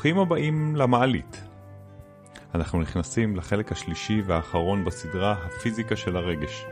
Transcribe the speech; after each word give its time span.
ברוכים 0.00 0.18
הבאים 0.18 0.76
למעלית. 0.76 1.44
אנחנו 2.54 2.80
נכנסים 2.80 3.36
לחלק 3.36 3.72
השלישי 3.72 4.22
והאחרון 4.26 4.84
בסדרה 4.84 5.32
הפיזיקה 5.32 5.96
של 5.96 6.16
הרגש, 6.16 6.64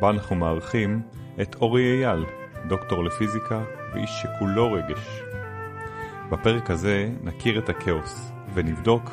בה 0.00 0.10
אנחנו 0.10 0.36
מארחים 0.36 1.02
את 1.42 1.54
אורי 1.54 2.04
אייל, 2.04 2.24
דוקטור 2.68 3.04
לפיזיקה 3.04 3.62
ואיש 3.92 4.10
שכולו 4.10 4.72
רגש. 4.72 5.22
בפרק 6.30 6.70
הזה 6.70 7.10
נכיר 7.22 7.58
את 7.58 7.68
הכאוס 7.68 8.32
ונבדוק 8.54 9.10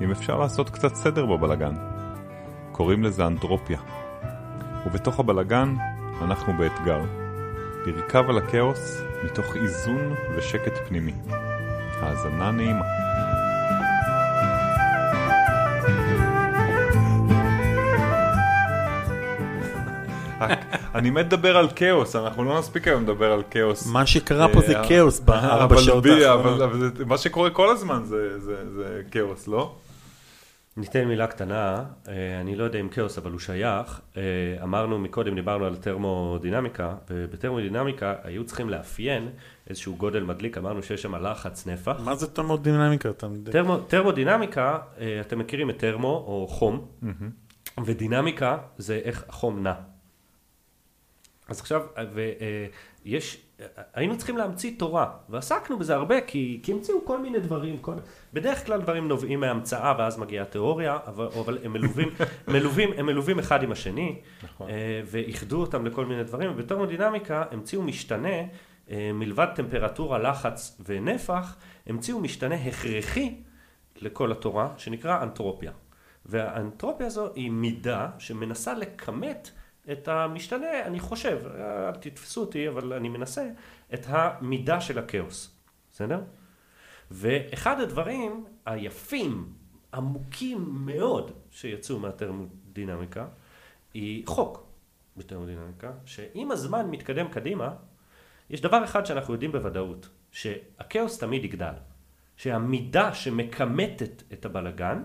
אם 0.00 0.10
אפשר 0.10 0.38
לעשות 0.38 0.70
קצת 0.70 0.94
סדר 0.94 1.26
בבלגן. 1.26 1.74
קוראים 2.72 3.02
לזה 3.02 3.26
אנתרופיה. 3.26 3.80
ובתוך 4.86 5.20
הבלגן 5.20 5.74
אנחנו 6.22 6.52
באתגר. 6.58 7.00
לרכב 7.86 8.24
על 8.28 8.38
הכאוס 8.38 9.00
מתוך 9.24 9.56
איזון 9.56 10.14
ושקט 10.36 10.88
פנימי. 10.88 11.14
האזנה 12.04 12.50
נעימה. 12.50 12.84
אני 20.94 21.10
מת 21.10 21.26
לדבר 21.26 21.56
על 21.56 21.68
כאוס, 21.76 22.16
אנחנו 22.16 22.44
לא 22.44 22.58
נספיק 22.58 22.88
היום 22.88 23.02
לדבר 23.02 23.32
על 23.32 23.42
כאוס. 23.50 23.86
מה 23.86 24.06
שקרה 24.06 24.48
פה 24.48 24.60
זה 24.60 24.78
אה, 24.78 24.88
כאוס 24.88 25.20
בארבע 25.20 25.78
שעות 25.78 26.06
האחרונות. 26.06 26.60
אבל 26.62 26.90
מה 27.06 27.18
שקורה 27.18 27.50
כל 27.50 27.70
הזמן 27.70 28.02
זה 28.04 29.02
כאוס, 29.10 29.48
לא? 29.48 29.74
ניתן 30.76 31.04
מילה 31.04 31.26
קטנה, 31.26 31.84
אה, 32.08 32.40
אני 32.40 32.56
לא 32.56 32.64
יודע 32.64 32.80
אם 32.80 32.88
כאוס 32.88 33.18
אבל 33.18 33.30
הוא 33.30 33.40
שייך, 33.40 34.00
אה, 34.16 34.22
אמרנו 34.62 34.98
מקודם, 34.98 35.34
דיברנו 35.34 35.64
על 35.64 35.76
תרמודינמיקה, 35.76 36.94
ובתרמודינמיקה 37.10 38.14
היו 38.22 38.44
צריכים 38.44 38.70
לאפיין 38.70 39.28
איזשהו 39.70 39.96
גודל 39.96 40.22
מדליק, 40.22 40.58
אמרנו 40.58 40.82
שיש 40.82 41.02
שם 41.02 41.14
לחץ 41.14 41.66
נפח. 41.66 42.00
מה 42.04 42.14
זה 42.14 42.26
תרמודינמיקה? 42.26 43.12
תרמו, 43.52 43.76
תרמודינמיקיה, 43.76 44.78
אה, 45.00 45.20
אתם 45.20 45.38
מכירים 45.38 45.70
את 45.70 45.78
תרמו 45.78 46.24
או 46.26 46.46
חום, 46.48 46.86
ודינמיקה 47.84 48.58
זה 48.78 49.00
איך 49.04 49.24
החום 49.28 49.62
נע. 49.62 49.74
אז 51.48 51.60
עכשיו, 51.60 51.82
ויש, 53.04 53.42
היינו 53.94 54.16
צריכים 54.16 54.36
להמציא 54.36 54.72
תורה, 54.78 55.10
ועסקנו 55.28 55.78
בזה 55.78 55.94
הרבה, 55.94 56.20
כי, 56.20 56.60
כי 56.62 56.72
המציאו 56.72 57.04
כל 57.04 57.18
מיני 57.18 57.40
דברים, 57.40 57.78
כל, 57.78 57.94
בדרך 58.32 58.66
כלל 58.66 58.80
דברים 58.80 59.08
נובעים 59.08 59.40
מהמצאה, 59.40 59.94
ואז 59.98 60.18
מגיעה 60.18 60.44
תיאוריה, 60.44 60.98
אבל, 61.06 61.28
אבל 61.40 61.58
הם 61.64 61.72
מלווים, 61.72 62.08
מלווים, 62.48 62.90
הם 62.96 63.06
מלווים 63.06 63.38
אחד 63.38 63.62
עם 63.62 63.72
השני, 63.72 64.20
נכון. 64.42 64.70
אה, 64.70 65.00
ואיחדו 65.06 65.60
אותם 65.60 65.86
לכל 65.86 66.06
מיני 66.06 66.24
דברים, 66.24 66.50
ובתרמודינמיקה 66.50 67.44
המציאו 67.50 67.82
משתנה, 67.82 68.38
אה, 68.90 69.10
מלבד 69.14 69.46
טמפרטורה, 69.54 70.18
לחץ 70.18 70.80
ונפח, 70.86 71.56
המציאו 71.86 72.20
משתנה 72.20 72.54
הכרחי 72.54 73.34
לכל 73.96 74.32
התורה, 74.32 74.68
שנקרא 74.76 75.22
אנטרופיה. 75.22 75.72
והאנטרופיה 76.26 77.06
הזו 77.06 77.32
היא 77.34 77.50
מידה 77.50 78.08
שמנסה 78.18 78.74
לכמת 78.74 79.50
את 79.92 80.08
המשתנה, 80.08 80.86
אני 80.86 81.00
חושב, 81.00 81.38
אל 81.58 81.94
תתפסו 81.94 82.40
אותי, 82.40 82.68
אבל 82.68 82.92
אני 82.92 83.08
מנסה, 83.08 83.50
את 83.94 84.06
המידה 84.08 84.80
של 84.80 84.98
הכאוס, 84.98 85.56
בסדר? 85.92 86.20
ואחד 87.10 87.80
הדברים 87.80 88.44
היפים, 88.66 89.52
עמוקים 89.94 90.66
מאוד, 90.70 91.30
שיצאו 91.50 91.98
מהתרמודינמיקה, 91.98 93.26
היא 93.94 94.26
חוק 94.26 94.66
בתרמודינמיקה, 95.16 95.92
שעם 96.04 96.50
הזמן 96.50 96.90
מתקדם 96.90 97.28
קדימה, 97.28 97.74
יש 98.50 98.60
דבר 98.60 98.84
אחד 98.84 99.06
שאנחנו 99.06 99.34
יודעים 99.34 99.52
בוודאות, 99.52 100.08
שהכאוס 100.32 101.18
תמיד 101.18 101.44
יגדל. 101.44 101.74
שהמידה 102.36 103.14
שמכמתת 103.14 104.22
את 104.32 104.44
הבלגן, 104.44 105.04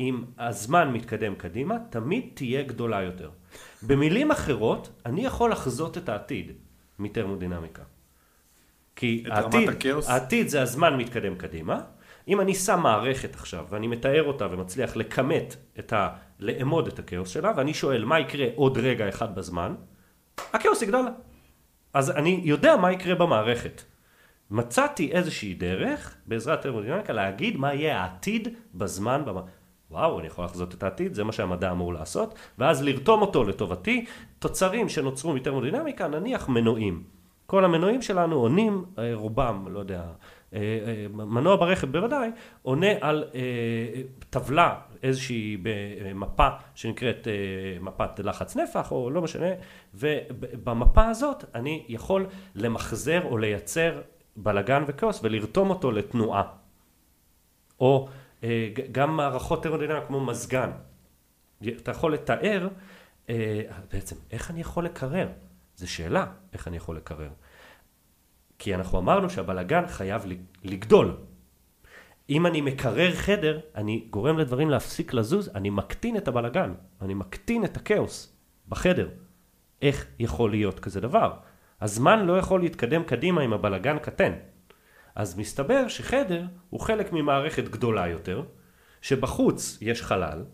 אם 0.00 0.24
הזמן 0.38 0.92
מתקדם 0.92 1.34
קדימה, 1.34 1.76
תמיד 1.90 2.24
תהיה 2.34 2.62
גדולה 2.62 3.02
יותר. 3.02 3.30
במילים 3.82 4.30
אחרות, 4.30 4.90
אני 5.06 5.24
יכול 5.24 5.52
לחזות 5.52 5.98
את 5.98 6.08
העתיד 6.08 6.52
מתרמודינמיקה. 6.98 7.82
כי 8.96 9.24
העתיד? 9.30 9.70
העתיד 10.08 10.48
זה 10.48 10.62
הזמן 10.62 10.96
מתקדם 10.96 11.34
קדימה. 11.34 11.80
אם 12.28 12.40
אני 12.40 12.54
שם 12.54 12.80
מערכת 12.82 13.34
עכשיו, 13.34 13.66
ואני 13.70 13.86
מתאר 13.86 14.22
אותה 14.22 14.46
ומצליח 14.50 14.96
לכמת 14.96 15.56
את 15.78 15.92
ה... 15.92 16.08
לאמוד 16.38 16.86
את 16.86 16.98
הכאוס 16.98 17.28
שלה, 17.28 17.52
ואני 17.56 17.74
שואל 17.74 18.04
מה 18.04 18.20
יקרה 18.20 18.46
עוד 18.54 18.78
רגע 18.78 19.08
אחד 19.08 19.34
בזמן, 19.34 19.74
הכאוס 20.52 20.82
יגדל. 20.82 21.04
אז 21.94 22.10
אני 22.10 22.40
יודע 22.44 22.76
מה 22.76 22.92
יקרה 22.92 23.14
במערכת. 23.14 23.82
מצאתי 24.50 25.12
איזושהי 25.12 25.54
דרך, 25.54 26.16
בעזרת 26.26 26.62
טרמודינמיקה, 26.62 27.12
להגיד 27.12 27.56
מה 27.56 27.74
יהיה 27.74 28.00
העתיד 28.00 28.48
בזמן. 28.74 29.22
במ... 29.24 29.36
וואו, 29.90 30.18
אני 30.18 30.26
יכול 30.26 30.44
לחזות 30.44 30.74
את 30.74 30.82
העתיד, 30.82 31.14
זה 31.14 31.24
מה 31.24 31.32
שהמדע 31.32 31.70
אמור 31.70 31.94
לעשות, 31.94 32.34
ואז 32.58 32.82
לרתום 32.82 33.22
אותו 33.22 33.44
לטובתי. 33.44 34.04
תוצרים 34.38 34.88
שנוצרו 34.88 35.32
מטרמודינמיקה, 35.34 36.08
נניח 36.08 36.48
מנועים. 36.48 37.04
כל 37.46 37.64
המנועים 37.64 38.02
שלנו 38.02 38.36
עונים, 38.36 38.84
אה, 38.98 39.10
רובם, 39.14 39.66
לא 39.70 39.78
יודע, 39.78 40.02
אה, 40.54 40.58
אה, 40.58 41.06
מנוע 41.08 41.56
ברכב 41.56 41.92
בוודאי, 41.92 42.30
עונה 42.62 42.86
על 43.00 43.24
טבלה, 44.30 44.80
איזושהי 45.02 45.56
במפה 45.62 46.48
שנקראת 46.74 47.28
מפת 47.80 48.20
לחץ 48.20 48.56
נפח, 48.56 48.92
או 48.92 49.10
לא 49.10 49.22
משנה, 49.22 49.50
ובמפה 49.94 51.04
הזאת 51.08 51.44
אני 51.54 51.84
יכול 51.88 52.26
למחזר 52.54 53.24
או 53.24 53.38
לייצר 53.38 54.00
בלגן 54.36 54.84
וכאוס 54.86 55.20
ולרתום 55.22 55.70
אותו 55.70 55.92
לתנועה. 55.92 56.42
או 57.80 58.08
גם 58.92 59.16
מערכות 59.16 59.62
טרמודינמיות 59.62 60.06
כמו 60.06 60.20
מזגן. 60.20 60.70
אתה 61.68 61.90
יכול 61.90 62.14
לתאר 62.14 62.68
אה, 63.28 63.62
בעצם 63.92 64.16
איך 64.30 64.50
אני 64.50 64.60
יכול 64.60 64.84
לקרר. 64.84 65.28
זו 65.76 65.92
שאלה, 65.92 66.26
איך 66.52 66.68
אני 66.68 66.76
יכול 66.76 66.96
לקרר. 66.96 67.30
כי 68.58 68.74
אנחנו 68.74 68.98
אמרנו 68.98 69.30
שהבלגן 69.30 69.86
חייב 69.86 70.22
לגדול. 70.64 71.16
אם 72.30 72.46
אני 72.46 72.60
מקרר 72.60 73.14
חדר, 73.14 73.60
אני 73.74 74.06
גורם 74.10 74.38
לדברים 74.38 74.70
להפסיק 74.70 75.14
לזוז, 75.14 75.50
אני 75.54 75.70
מקטין 75.70 76.16
את 76.16 76.28
הבלגן, 76.28 76.74
אני 77.02 77.14
מקטין 77.14 77.64
את 77.64 77.76
הכאוס 77.76 78.36
בחדר. 78.68 79.08
איך 79.82 80.06
יכול 80.18 80.50
להיות 80.50 80.80
כזה 80.80 81.00
דבר? 81.00 81.32
הזמן 81.80 82.26
לא 82.26 82.38
יכול 82.38 82.60
להתקדם 82.60 83.02
קדימה 83.02 83.44
אם 83.44 83.52
הבלגן 83.52 83.98
קטן. 83.98 84.32
אז 85.14 85.38
מסתבר 85.38 85.88
שחדר 85.88 86.44
הוא 86.70 86.80
חלק 86.80 87.12
ממערכת 87.12 87.68
גדולה 87.68 88.08
יותר, 88.08 88.42
שבחוץ 89.02 89.78
יש 89.80 90.02
חלל, 90.02 90.44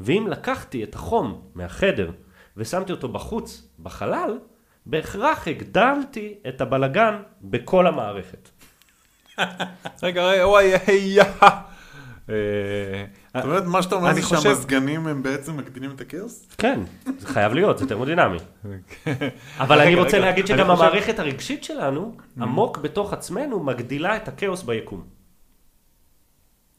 ואם 0.00 0.26
לקחתי 0.30 0.84
את 0.84 0.94
החום 0.94 1.42
מהחדר 1.54 2.10
ושמתי 2.56 2.92
אותו 2.92 3.08
בחוץ, 3.08 3.68
בחלל, 3.78 4.38
בהכרח 4.86 5.48
הגדלתי 5.48 6.34
את 6.48 6.60
הבלגן 6.60 7.22
בכל 7.42 7.86
המערכת. 7.86 8.48
רגע, 10.02 10.24
רגע, 10.24 10.48
וואי, 10.48 10.72
היי, 10.86 10.96
יא. 10.96 11.22
אה, 11.42 11.60
זאת 13.34 13.44
אומרת, 13.44 13.64
מה 13.64 13.82
שאתה 13.82 13.94
אומר 13.94 14.10
אני 14.10 14.20
זה 14.20 14.26
חושב- 14.26 14.42
שהמזגנים 14.42 15.06
הם 15.06 15.22
בעצם 15.22 15.56
מקטינים 15.56 15.90
את 15.90 16.00
הכאוס? 16.00 16.46
כן, 16.58 16.80
זה 17.18 17.26
חייב 17.28 17.52
להיות, 17.52 17.78
זה 17.78 17.86
תרמודינמי. 17.88 18.38
אבל 19.58 19.80
אני 19.80 19.94
רוצה 19.94 20.18
להגיד 20.18 20.46
שגם 20.46 20.70
המערכת 20.70 21.18
הרגשית 21.18 21.64
שלנו, 21.64 22.16
עמוק 22.40 22.78
בתוך 22.78 23.12
עצמנו, 23.12 23.60
מגדילה 23.64 24.16
את 24.16 24.28
הכאוס 24.28 24.62
ביקום. 24.62 25.04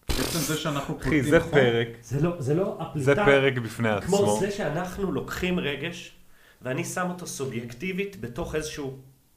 בעצם 0.09 0.39
זה 0.39 0.57
שאנחנו 0.57 0.95
אחי, 0.97 1.03
פולטים 1.03 1.23
זה 1.23 1.39
חום, 1.39 1.51
פרק, 1.51 1.87
זה 2.01 2.21
לא, 2.21 2.35
זה 2.39 2.53
לא 2.53 2.77
הפליטה. 2.79 3.05
זה 3.05 3.15
פרק 3.15 3.57
בפני 3.57 3.89
כמו 4.05 4.17
עצמו. 4.17 4.37
זה 4.39 4.51
שאנחנו 4.51 5.11
לוקחים 5.11 5.59
רגש, 5.59 6.15
ואני 6.61 6.83
שם 6.83 7.07
אותו 7.09 7.27
סובייקטיבית 7.27 8.21
בתוך 8.21 8.55
איזושהי 8.55 8.85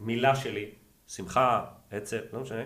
מילה 0.01 0.37
שלי, 0.37 0.67
שמחה, 1.07 1.61
עצב, 1.91 2.17
לא 2.33 2.41
משנה. 2.41 2.63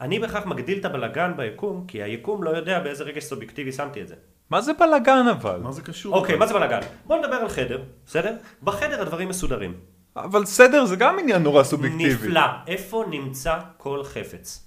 אני 0.00 0.18
בהכרח 0.18 0.46
מגדיל 0.46 0.78
את 0.78 0.84
הבלגן 0.84 1.32
ביקום, 1.36 1.84
כי 1.88 2.02
היקום 2.02 2.42
לא 2.42 2.50
יודע 2.50 2.80
באיזה 2.80 3.04
רגש 3.04 3.24
סובייקטיבי 3.24 3.72
שמתי 3.72 4.02
את 4.02 4.08
זה. 4.08 4.14
מה 4.50 4.60
זה 4.60 4.72
בלאגן 4.72 5.26
אבל? 5.30 5.60
מה 5.62 5.72
זה 5.72 5.82
קשור? 5.82 6.14
אוקיי, 6.14 6.36
מה 6.36 6.46
זה 6.46 6.54
בלגן? 6.54 6.80
בוא 7.06 7.18
נדבר 7.18 7.34
על 7.34 7.48
חדר, 7.48 7.82
בסדר? 8.06 8.34
בחדר 8.62 9.02
הדברים 9.02 9.28
מסודרים. 9.28 9.74
אבל 10.16 10.44
סדר 10.44 10.84
זה 10.84 10.96
גם 10.96 11.18
עניין 11.18 11.42
נורא 11.42 11.62
סובייקטיבי. 11.62 12.14
נפלא. 12.14 12.40
איפה 12.66 13.04
נמצא 13.10 13.58
כל 13.76 14.04
חפץ? 14.04 14.66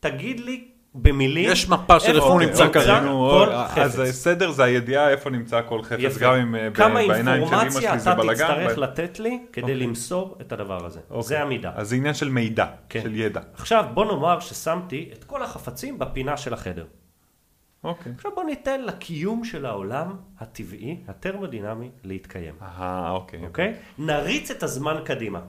תגיד 0.00 0.40
לי 0.40 0.68
במילים... 0.94 1.50
יש 1.52 1.68
מפה 1.68 2.00
של 2.00 2.14
איפה 2.14 2.26
הוא 2.26 2.34
אוקיי, 2.34 2.46
נמצא 2.46 2.66
אוקיי, 2.66 2.82
כרגע. 2.82 3.00
כל 3.10 3.48
אז 3.52 3.94
חפץ. 3.94 4.10
סדר 4.10 4.50
זה 4.50 4.64
הידיעה 4.64 5.10
איפה 5.10 5.30
נמצא 5.30 5.60
כל 5.68 5.82
חפץ. 5.82 6.18
גם 6.18 6.34
אם 6.34 6.54
אה, 6.54 6.68
כמה 6.74 6.94
בעיניים 6.94 7.24
של 7.24 7.28
אמא 7.28 7.62
אינפורמציה 7.62 7.90
שלי 7.90 7.98
זה 7.98 8.12
אתה 8.12 8.20
בלאגן. 8.22 8.46
תצטרך 8.46 8.78
ב- 8.78 8.80
לתת 8.80 9.20
לי 9.20 9.38
כדי 9.52 9.62
אוקיי. 9.62 9.76
למסור 9.76 10.36
את 10.40 10.52
הדבר 10.52 10.86
הזה. 10.86 11.00
אוקיי. 11.10 11.22
זה 11.22 11.42
המידה. 11.42 11.72
אז 11.74 11.88
זה 11.88 11.96
עניין 11.96 12.14
של 12.14 12.28
מידע, 12.28 12.66
כן. 12.88 13.02
של 13.02 13.14
ידע. 13.16 13.40
עכשיו 13.54 13.84
בוא 13.94 14.04
נאמר 14.04 14.40
ששמתי 14.40 15.10
את 15.12 15.24
כל 15.24 15.42
החפצים 15.42 15.98
בפינה 15.98 16.36
של 16.36 16.54
החדר. 16.54 16.84
אוקיי. 17.84 18.12
עכשיו 18.16 18.30
בוא 18.34 18.44
ניתן 18.44 18.84
לקיום 18.84 19.44
של 19.44 19.66
העולם 19.66 20.16
הטבעי, 20.40 20.96
הטרמודינמי, 21.08 21.90
להתקיים. 22.04 22.54
אה, 22.62 23.10
אוקיי. 23.10 23.40
אוקיי? 23.46 23.74
נריץ 23.98 24.50
את 24.50 24.62
הזמן 24.62 24.96
קדימה. 25.04 25.40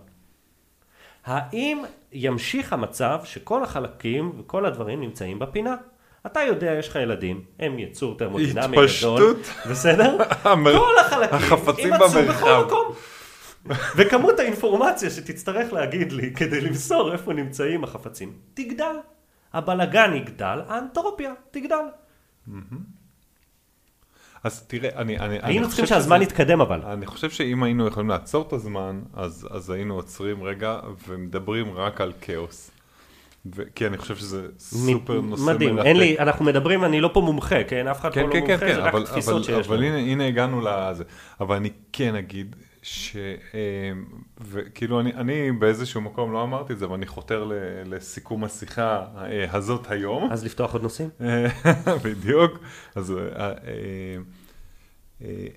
האם 1.26 1.84
ימשיך 2.12 2.74
המצב 2.74 3.20
שכל 3.24 3.64
החלקים 3.64 4.32
וכל 4.40 4.66
הדברים 4.66 5.02
נמצאים 5.02 5.40
בפינה? 5.40 5.76
אתה 6.26 6.40
יודע, 6.42 6.72
יש 6.80 6.88
לך 6.90 6.96
ילדים, 6.96 7.42
הם 7.60 7.80
יצור 7.80 8.18
טרמודינמי 8.18 8.78
התפשטות. 8.78 9.20
גדול, 9.20 9.36
בסדר? 9.72 10.18
המר- 10.44 10.78
כל 10.78 10.98
החלקים 11.00 11.36
החפצים 11.36 11.88
יימצאו 11.94 12.10
במרחב. 12.22 12.46
בכל 12.46 12.66
מקום. 12.66 12.94
וכמות 13.96 14.40
האינפורמציה 14.40 15.10
שתצטרך 15.10 15.74
להגיד 15.74 16.12
לי 16.12 16.34
כדי 16.34 16.62
למסור 16.62 17.14
איפה 17.14 17.34
נמצאים 17.34 17.84
החפצים, 17.84 18.34
תגדל. 18.54 18.96
הבלגן 19.54 20.14
יגדל, 20.16 20.60
האנטרופיה 20.68 21.34
תגדל. 21.52 21.86
אז 24.46 24.62
תראה, 24.68 24.90
אני... 24.96 25.20
אני 25.20 25.38
היינו 25.42 25.68
צריכים 25.68 25.86
שהזמן 25.86 26.16
שזה- 26.18 26.24
יתקדם 26.24 26.62
אבל. 26.62 26.82
אני 26.82 27.06
חושב 27.06 27.30
שאם 27.30 27.64
היינו 27.64 27.88
יכולים 27.88 28.10
לעצור 28.10 28.46
את 28.48 28.54
הזמן, 28.54 29.02
אז, 29.14 29.48
אז 29.52 29.70
היינו 29.70 29.96
עוצרים 29.96 30.44
רגע 30.44 30.80
ומדברים 31.08 31.74
רק 31.76 32.02
על 32.02 32.12
כאוס. 32.22 32.72
ו- 33.56 33.62
כי 33.76 33.88
אני 33.88 33.98
חושב 33.98 34.16
שזה 34.16 34.48
סופר 34.60 35.22
נושא 35.22 35.44
מדהים, 35.44 35.76
מרתק. 35.76 35.88
אין 35.88 35.98
לי, 35.98 36.20
אנחנו 36.20 36.46
מדברים, 36.46 36.84
אני 36.84 37.02
לא 37.02 37.10
פה 37.14 37.22
מומחה, 37.22 37.64
כן? 37.64 37.88
אף 37.88 38.00
אחד 38.00 38.10
פה 38.10 38.16
כן, 38.16 38.26
לא 38.26 38.32
כן, 38.32 38.40
מומחה, 38.40 38.58
כן, 38.58 38.68
כן, 38.68 38.76
זה 38.76 38.82
רק 38.82 38.94
אבל, 38.94 39.06
תפיסות 39.06 39.34
אבל, 39.36 39.44
שיש 39.44 39.68
אבל 39.68 39.78
לנו. 39.78 39.86
הנה, 39.86 39.98
הנה 39.98 40.28
הגענו 40.28 40.62
לזה. 40.62 41.04
אבל 41.40 41.56
אני 41.56 41.70
כן 41.94 42.16
אגיד 42.16 42.56
ש... 42.86 43.16
אה, 43.54 43.92
וכאילו 44.42 45.00
אני, 45.00 45.14
אני 45.14 45.52
באיזשהו 45.52 46.02
מקום 46.02 46.34
לא 46.34 46.44
אמרתי 46.44 46.74
את 46.74 46.80
זה, 46.80 46.86
אבל 46.86 46.94
אני 46.94 47.06
חותר 47.06 47.44
ל, 47.44 47.54
לסיכום 47.86 48.44
השיחה 48.44 49.06
אה, 49.18 49.58
הזאת 49.58 49.92
היום. 49.92 50.32
אז 50.32 50.46
לפתוח 50.46 50.74
עוד 50.74 50.82
נושאים? 50.82 51.10
בדיוק. 52.06 52.52
אז, 52.96 53.12
אה, 53.12 53.54
אה, 55.22 55.48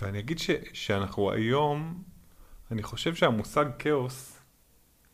ואני 0.00 0.18
אגיד 0.18 0.38
ש, 0.38 0.50
שאנחנו 0.72 1.32
היום, 1.32 2.02
אני 2.70 2.82
חושב 2.82 3.14
שהמושג 3.14 3.64
כאוס, 3.78 4.38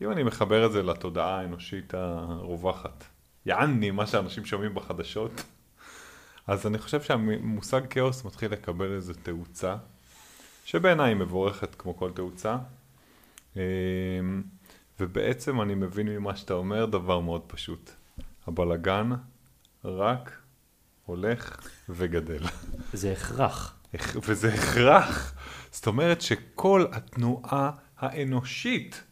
אם 0.01 0.11
אני 0.11 0.23
מחבר 0.23 0.65
את 0.65 0.71
זה 0.71 0.83
לתודעה 0.83 1.39
האנושית 1.39 1.93
הרווחת, 1.93 3.03
יעני, 3.45 3.91
מה 3.91 4.07
שאנשים 4.07 4.45
שומעים 4.45 4.75
בחדשות, 4.75 5.43
אז 6.47 6.67
אני 6.67 6.77
חושב 6.77 7.01
שהמושג 7.01 7.81
כאוס 7.89 8.25
מתחיל 8.25 8.51
לקבל 8.51 8.91
איזו 8.91 9.13
תאוצה, 9.23 9.75
שבעיניי 10.65 11.09
היא 11.09 11.15
מבורכת 11.15 11.75
כמו 11.75 11.97
כל 11.97 12.11
תאוצה. 12.11 12.57
אה, 13.57 13.61
ובעצם 14.99 15.61
אני 15.61 15.75
מבין 15.75 16.07
ממה 16.09 16.35
שאתה 16.35 16.53
אומר 16.53 16.85
דבר 16.85 17.19
מאוד 17.19 17.41
פשוט. 17.47 17.91
הבלגן 18.47 19.09
רק 19.85 20.37
הולך 21.05 21.67
וגדל. 21.89 22.43
זה 22.93 23.11
הכרח. 23.11 23.79
הכ- 23.95 24.17
וזה 24.27 24.53
הכרח. 24.53 25.35
זאת 25.71 25.87
אומרת 25.87 26.21
שכל 26.21 26.85
התנועה 26.91 27.71
האנושית 27.97 29.03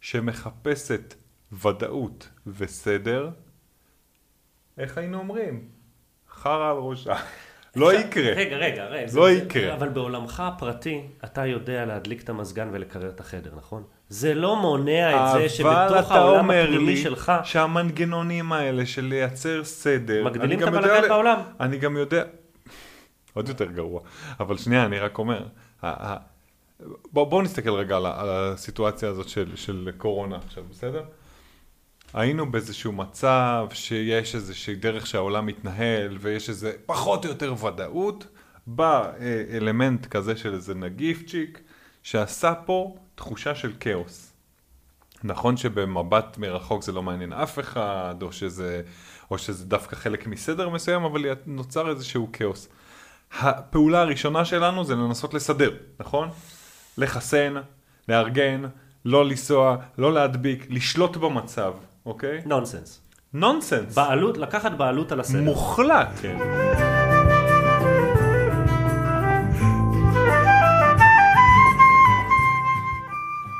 שמחפשת 0.00 1.14
ודאות 1.52 2.28
וסדר, 2.46 3.30
איך 4.78 4.98
היינו 4.98 5.18
אומרים? 5.18 5.68
חרא 6.30 6.70
על 6.70 6.76
ראשה. 6.76 7.14
לא 7.76 7.94
יקרה. 7.94 8.32
רגע, 8.36 8.56
רגע, 8.56 8.84
רגע. 8.84 9.06
לא 9.14 9.26
זה- 9.26 9.32
יקרה. 9.32 9.74
אבל 9.74 9.88
בעולמך 9.88 10.40
הפרטי, 10.46 11.00
אתה 11.24 11.46
יודע 11.46 11.84
להדליק 11.84 12.22
את 12.22 12.28
המזגן 12.28 12.68
ולקרר 12.72 13.08
את 13.08 13.20
החדר, 13.20 13.50
נכון? 13.56 13.82
זה 14.08 14.34
לא 14.34 14.56
מונע 14.56 15.10
את 15.10 15.32
זה 15.32 15.38
אבל 15.38 15.48
שבתוך 15.48 16.06
אתה 16.06 16.14
העולם 16.14 16.38
אומר 16.40 16.62
הפנימי 16.64 16.84
לי 16.84 16.96
שלך, 16.96 17.32
שהמנגנונים 17.44 18.52
האלה 18.52 18.86
של 18.86 19.04
לייצר 19.04 19.64
סדר, 19.64 20.24
מגדילים 20.24 20.58
את 20.62 20.64
הבלגן 20.68 20.94
יודע- 20.96 21.08
בעולם. 21.08 21.40
אני 21.60 21.76
גם 21.78 21.96
יודע, 21.96 22.22
עוד 23.34 23.48
יותר 23.48 23.64
גרוע, 23.64 24.00
אבל 24.40 24.56
שנייה, 24.56 24.84
אני 24.86 24.98
רק 24.98 25.18
אומר, 25.18 25.42
ה- 25.82 26.16
בוא, 27.12 27.42
נסתכל 27.42 27.70
רגע 27.70 27.96
על 27.96 28.06
הסיטואציה 28.30 29.08
הזאת 29.08 29.28
של, 29.28 29.56
של 29.56 29.90
קורונה 29.98 30.38
עכשיו, 30.46 30.64
בסדר? 30.70 31.02
היינו 32.14 32.50
באיזשהו 32.50 32.92
מצב 32.92 33.66
שיש 33.72 34.34
איזושהי 34.34 34.74
דרך 34.74 35.06
שהעולם 35.06 35.46
מתנהל 35.46 36.18
ויש 36.20 36.48
איזה 36.48 36.72
פחות 36.86 37.24
או 37.24 37.30
יותר 37.30 37.64
ודאות, 37.64 38.26
בא 38.66 39.12
אה, 39.20 39.44
אלמנט 39.56 40.06
כזה 40.06 40.36
של 40.36 40.54
איזה 40.54 40.74
נגיפצ'יק 40.74 41.60
שעשה 42.02 42.54
פה 42.54 42.96
תחושה 43.14 43.54
של 43.54 43.72
כאוס. 43.80 44.32
נכון 45.24 45.56
שבמבט 45.56 46.38
מרחוק 46.38 46.82
זה 46.82 46.92
לא 46.92 47.02
מעניין 47.02 47.32
אף 47.32 47.58
אחד, 47.58 48.14
או 48.22 48.32
שזה, 48.32 48.82
או 49.30 49.38
שזה 49.38 49.64
דווקא 49.64 49.96
חלק 49.96 50.26
מסדר 50.26 50.68
מסוים, 50.68 51.04
אבל 51.04 51.22
נוצר 51.46 51.90
איזשהו 51.90 52.28
כאוס. 52.32 52.68
הפעולה 53.40 54.00
הראשונה 54.00 54.44
שלנו 54.44 54.84
זה 54.84 54.94
לנסות 54.94 55.34
לסדר, 55.34 55.76
נכון? 56.00 56.28
לחסן, 56.98 57.54
לארגן, 58.08 58.62
לא 59.04 59.24
לנסוע, 59.24 59.76
לא 59.98 60.12
להדביק, 60.12 60.66
לשלוט 60.70 61.16
במצב, 61.16 61.72
אוקיי? 62.06 62.42
נונסנס. 62.46 63.00
נונסנס. 63.32 63.94
בעלות, 63.94 64.38
לקחת 64.38 64.72
בעלות 64.72 65.12
על 65.12 65.20
הסדר. 65.20 65.40
מוחלט. 65.42 66.08
כן. 66.22 66.36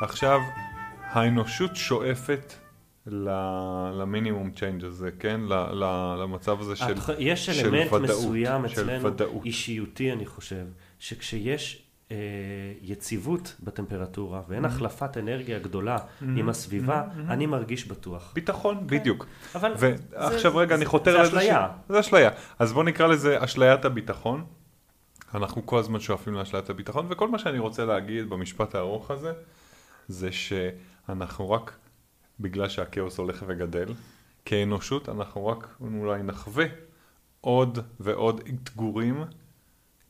עכשיו, 0.03 0.41
האנושות 1.03 1.77
שואפת 1.77 2.53
למינימום 3.07 4.51
צ'יינג' 4.51 4.85
הזה, 4.85 5.11
כן? 5.19 5.41
למצב 6.23 6.61
הזה 6.61 6.77
של, 6.77 6.85
את- 6.93 7.17
יש 7.19 7.47
של 7.51 7.67
אלמנט 7.75 7.93
ודאות, 7.93 8.03
מסוים 8.03 8.65
אצלנו, 8.65 9.05
ודאות. 9.05 9.45
אישיותי 9.45 10.13
אני 10.13 10.27
חושב, 10.27 10.65
שכשיש 10.99 11.84
יציבות 12.83 13.55
בטמפרטורה 13.63 14.41
ואין 14.49 14.65
החלפת 14.65 15.17
אנרגיה 15.17 15.59
גדולה 15.59 15.99
עם 16.21 16.49
הסביבה, 16.49 17.03
אני 17.29 17.47
מרגיש 17.47 17.87
בטוח. 17.89 18.33
ביטחון, 18.35 18.87
בדיוק. 18.87 19.27
אבל 19.55 19.73
ועכשיו 19.79 20.53
זה- 20.53 20.59
רגע, 20.59 20.75
אני 20.75 20.85
זה- 20.85 20.91
חותר 20.91 21.13
זה 21.13 21.19
לאיזושהי- 21.19 21.39
אשליה. 21.39 21.69
זה 21.89 22.01
אשליה. 22.01 22.31
אז 22.59 22.73
בוא 22.73 22.85
נקרא 22.85 23.07
לזה 23.07 23.45
אשליית 23.45 23.85
הביטחון. 23.85 24.45
אנחנו 25.35 25.67
כל 25.67 25.79
הזמן 25.79 26.01
שואפים 26.01 26.35
לאשליית 26.35 26.71
הביטחון, 26.71 27.07
וכל 27.11 27.29
מה 27.29 27.39
שאני 27.39 27.59
רוצה 27.59 27.85
להגיד 27.85 28.31
במשפט 28.31 28.75
הארוך 28.75 29.11
הזה, 29.11 29.33
זה 30.09 30.29
שאנחנו 30.33 31.51
רק, 31.51 31.73
בגלל 32.41 32.69
שהכאוס 32.69 33.19
הולך 33.19 33.45
וגדל, 33.47 33.89
כאנושות 34.45 35.09
אנחנו 35.09 35.47
רק 35.47 35.69
אולי 35.81 36.23
נחווה 36.23 36.65
עוד 37.41 37.79
ועוד 38.01 38.41
אתגורים, 38.49 39.25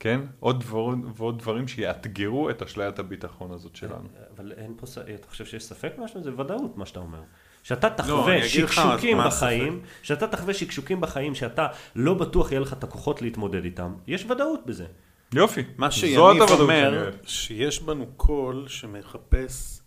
כן? 0.04 0.20
עוד 0.40 0.60
דברים, 0.60 1.04
ועוד 1.16 1.38
דברים 1.38 1.68
שיאתגרו 1.68 2.50
את 2.50 2.62
אשליית 2.62 2.98
הביטחון 2.98 3.50
הזאת 3.52 3.76
שלנו. 3.76 4.08
אבל 4.36 4.52
אין 4.52 4.74
פה, 4.76 4.86
ס- 4.86 4.98
אתה 4.98 5.28
חושב 5.28 5.44
שיש 5.44 5.64
ספק 5.64 5.92
משהו? 5.98 6.22
זה 6.22 6.40
ודאות 6.40 6.76
מה 6.76 6.86
שאתה 6.86 7.00
אומר. 7.00 7.20
שאתה 7.62 7.86
אני 7.86 7.96
תחווה 7.96 8.36
לך 8.38 8.44
שקשוקים 8.48 9.18
בחיים, 9.26 9.80
שאתה 10.02 10.26
תחווה 10.26 10.54
שקשוקים 10.54 11.00
בחיים, 11.00 11.34
שאתה 11.34 11.66
לא 11.96 12.14
בטוח 12.14 12.50
יהיה 12.52 12.60
לך 12.60 12.72
את 12.72 12.84
הכוחות 12.84 13.22
להתמודד 13.22 13.64
איתם, 13.64 13.94
יש 14.06 14.24
ודאות 14.24 14.66
בזה. 14.66 14.86
יופי. 15.34 15.64
מה 15.76 15.90
שיניב 15.90 16.18
אומר, 16.60 17.02
אוהב. 17.02 17.14
שיש 17.26 17.82
בנו 17.82 18.06
קול 18.16 18.68
שמחפש 18.68 19.80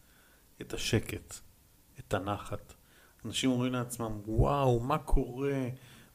את 0.62 0.74
השקט, 0.74 1.36
את 2.00 2.14
הנחת. 2.14 2.74
אנשים 3.26 3.52
אומרים 3.52 3.74
לעצמם, 3.74 4.12
וואו, 4.26 4.80
מה 4.80 4.98
קורה? 4.98 5.64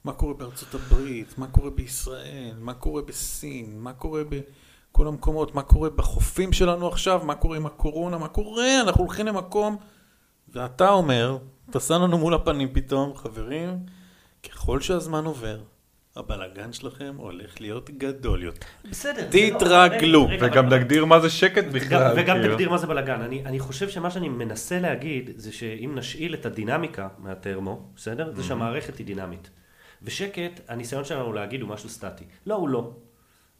מה 0.04 0.12
קורה 0.12 0.34
בארצות 0.34 0.74
הברית? 0.74 1.38
מה 1.38 1.46
קורה 1.46 1.70
בישראל? 1.70 2.54
מה 2.60 2.74
קורה 2.74 3.02
בסין? 3.02 3.78
מה 3.78 3.92
קורה 3.92 4.22
בכל 4.24 5.06
המקומות? 5.06 5.54
מה 5.54 5.62
קורה 5.62 5.90
בחופים 5.90 6.52
שלנו 6.52 6.88
עכשיו? 6.88 7.20
מה 7.24 7.34
קורה 7.34 7.56
עם 7.56 7.66
הקורונה? 7.66 8.18
מה 8.18 8.28
קורה? 8.28 8.80
אנחנו 8.80 9.04
הולכים 9.04 9.26
למקום... 9.26 9.76
ואתה 10.54 10.88
אומר, 10.88 11.38
אתה 11.70 11.80
שם 11.80 11.94
לנו 11.94 12.18
מול 12.18 12.34
הפנים 12.34 12.68
פתאום, 12.72 13.16
חברים, 13.16 13.78
ככל 14.42 14.80
שהזמן 14.80 15.24
עובר, 15.24 15.60
הבלגן 16.16 16.72
שלכם 16.72 17.14
הולך 17.16 17.60
להיות 17.60 17.90
גדול 17.90 18.42
יותר. 18.42 18.66
בסדר. 18.90 19.28
תתרגלו. 19.30 20.28
וגם 20.40 20.68
נגדיר 20.68 21.04
מה 21.04 21.20
זה 21.20 21.30
שקט 21.30 21.64
בכלל. 21.64 22.12
וגם 22.16 22.36
כאילו. 22.36 22.52
תגדיר 22.52 22.70
מה 22.70 22.78
זה 22.78 22.86
בלאגן. 22.86 23.20
אני, 23.20 23.44
אני 23.44 23.60
חושב 23.60 23.88
שמה 23.88 24.10
שאני 24.10 24.28
מנסה 24.28 24.80
להגיד 24.80 25.30
זה 25.36 25.52
שאם 25.52 25.92
נשאיל 25.94 26.34
את 26.34 26.46
הדינמיקה 26.46 27.08
מהטרמו, 27.18 27.82
בסדר? 27.96 28.32
זה 28.34 28.42
שהמערכת 28.42 28.98
היא 28.98 29.06
דינמית. 29.06 29.50
ושקט, 30.02 30.60
הניסיון 30.68 31.04
שלנו 31.04 31.32
להגיד 31.32 31.60
הוא 31.60 31.70
משהו 31.70 31.88
סטטי. 31.88 32.24
לא, 32.46 32.54
הוא 32.54 32.68
לא. 32.68 32.92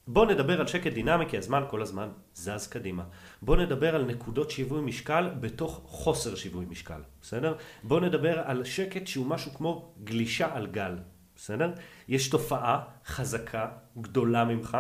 בואו 0.06 0.24
נדבר 0.24 0.60
על 0.60 0.66
שקט 0.66 0.92
דינמי, 0.92 1.24
כי 1.28 1.38
הזמן 1.38 1.62
כל 1.70 1.82
הזמן 1.82 2.08
זז 2.34 2.66
קדימה. 2.66 3.04
בואו 3.42 3.60
נדבר 3.60 3.94
על 3.94 4.04
נקודות 4.04 4.50
שיווי 4.50 4.80
משקל 4.80 5.30
בתוך 5.40 5.80
חוסר 5.84 6.34
שיווי 6.34 6.66
משקל, 6.68 7.00
בסדר? 7.22 7.54
בואו 7.82 8.00
נדבר 8.00 8.38
על 8.38 8.64
שקט 8.64 9.06
שהוא 9.06 9.26
משהו 9.26 9.54
כמו 9.54 9.94
גלישה 10.04 10.54
על 10.54 10.66
גל, 10.66 10.98
בסדר? 11.36 11.72
יש 12.08 12.28
תופעה 12.28 12.84
חזקה, 13.06 13.68
גדולה 14.00 14.44
ממך, 14.44 14.78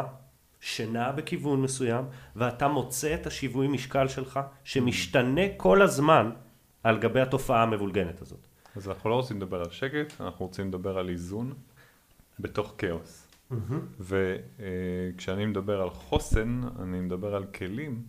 שנעה 0.60 1.12
בכיוון 1.12 1.62
מסוים, 1.62 2.04
ואתה 2.36 2.68
מוצא 2.68 3.14
את 3.14 3.26
השיווי 3.26 3.68
משקל 3.68 4.08
שלך, 4.08 4.40
שמשתנה 4.64 5.42
כל 5.56 5.82
הזמן 5.82 6.30
על 6.82 6.98
גבי 6.98 7.20
התופעה 7.20 7.62
המבולגנת 7.62 8.22
הזאת. 8.22 8.51
אז 8.76 8.88
אנחנו 8.88 9.10
לא 9.10 9.14
רוצים 9.14 9.36
לדבר 9.36 9.60
על 9.60 9.70
שקט, 9.70 10.20
אנחנו 10.20 10.46
רוצים 10.46 10.68
לדבר 10.68 10.98
על 10.98 11.08
איזון 11.08 11.54
בתוך 12.40 12.74
כאוס. 12.78 13.28
וכשאני 14.00 15.46
מדבר 15.46 15.82
על 15.82 15.90
חוסן, 15.90 16.60
אני 16.82 17.00
מדבר 17.00 17.34
על 17.34 17.44
כלים 17.44 18.02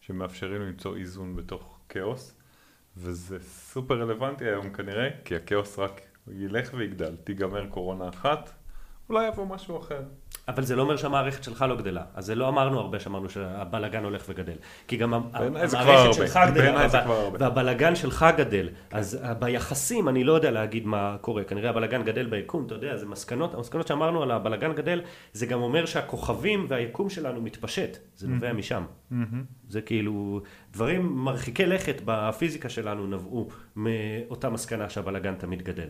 שמאפשרים 0.00 0.62
למצוא 0.62 0.96
איזון 0.96 1.36
בתוך 1.36 1.78
כאוס, 1.88 2.34
וזה 2.96 3.38
סופר 3.40 4.00
רלוונטי 4.00 4.44
היום 4.44 4.72
כנראה, 4.72 5.08
כי 5.24 5.36
הכאוס 5.36 5.78
רק 5.78 6.00
ילך 6.32 6.74
ויגדל. 6.74 7.16
תיגמר 7.16 7.66
קורונה 7.70 8.08
אחת, 8.08 8.50
אולי 9.08 9.28
יבוא 9.28 9.46
משהו 9.46 9.78
אחר. 9.78 10.02
אבל 10.48 10.62
זה 10.62 10.76
לא 10.76 10.82
אומר 10.82 10.96
שהמערכת 10.96 11.44
שלך 11.44 11.64
לא 11.68 11.76
גדלה. 11.76 12.02
אז 12.14 12.26
זה 12.26 12.34
לא 12.34 12.48
אמרנו 12.48 12.80
הרבה 12.80 13.00
שאמרנו 13.00 13.28
שהבלגן 13.30 14.04
הולך 14.04 14.24
וגדל. 14.28 14.56
כי 14.88 14.96
גם 14.96 15.14
המערכת 15.14 15.74
הרבה. 15.74 16.12
שלך 16.12 16.38
גדלה. 16.46 16.86
והבלגן 17.38 17.94
שלך 17.94 18.26
גדל. 18.36 18.68
אז 18.90 19.18
ביחסים 19.38 20.08
אני 20.08 20.24
לא 20.24 20.32
יודע 20.32 20.50
להגיד 20.50 20.86
מה 20.86 21.16
קורה. 21.20 21.44
כנראה 21.44 21.70
הבלגן 21.70 22.02
גדל 22.02 22.26
ביקום, 22.26 22.66
אתה 22.66 22.74
יודע, 22.74 22.96
זה 22.96 23.06
מסקנות, 23.06 23.54
המסקנות 23.54 23.86
שאמרנו 23.86 24.22
על 24.22 24.30
הבלגן 24.30 24.72
גדל, 24.72 25.00
זה 25.32 25.46
גם 25.46 25.62
אומר 25.62 25.86
שהכוכבים 25.86 26.66
והיקום 26.68 27.10
שלנו 27.10 27.42
מתפשט. 27.42 27.98
זה 28.16 28.28
נובע 28.28 28.52
משם. 28.52 28.84
זה 29.68 29.80
כאילו, 29.80 30.40
דברים 30.72 31.24
מרחיקי 31.24 31.66
לכת 31.66 32.02
בפיזיקה 32.04 32.68
שלנו 32.68 33.06
נבעו 33.06 33.48
מאותה 33.76 34.50
מסקנה 34.50 34.90
שהבלגן 34.90 35.34
תמיד 35.34 35.62
גדל. 35.62 35.88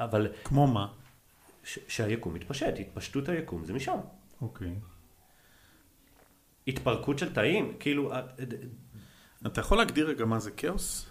אבל 0.00 0.28
כמו 0.44 0.66
מה? 0.66 0.86
ש- 1.66 1.78
שהיקום 1.88 2.34
מתפשט, 2.34 2.74
התפשטות 2.80 3.28
היקום 3.28 3.64
זה 3.64 3.72
משם. 3.72 3.98
אוקיי. 4.40 4.74
התפרקות 6.68 7.18
של 7.18 7.32
תאים, 7.34 7.72
כאילו, 7.80 8.12
אה, 8.12 8.22
אתה 9.46 9.60
יכול 9.60 9.78
להגדיר 9.78 10.08
רגע 10.08 10.24
מה 10.24 10.38
זה 10.38 10.50
כאוס? 10.50 11.06